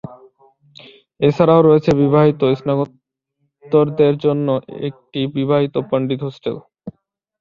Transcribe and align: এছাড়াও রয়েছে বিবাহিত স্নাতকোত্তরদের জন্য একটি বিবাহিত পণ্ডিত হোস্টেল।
এছাড়াও 1.21 1.61
রয়েছে 1.61 1.91
বিবাহিত 2.01 2.41
স্নাতকোত্তরদের 2.53 4.13
জন্য 4.25 4.47
একটি 4.87 5.19
বিবাহিত 5.35 5.75
পণ্ডিত 5.89 6.19
হোস্টেল। 6.25 6.55